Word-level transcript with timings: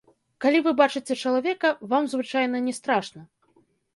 Калі 0.45 0.61
вы 0.67 0.71
бачыце 0.79 1.17
чалавека, 1.23 1.69
вам 1.93 2.09
звычайна 2.15 2.63
не 2.69 2.73
страшна. 2.79 3.21